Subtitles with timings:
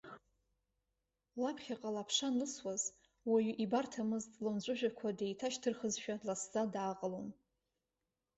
[1.41, 2.83] Лаԥхьаҟала аԥша анлысуаз,
[3.29, 7.27] уаҩ ибарҭамыз лымҵәыжәҩақәа деиҭашьҭырхызшәа, дласӡа дааҟалон.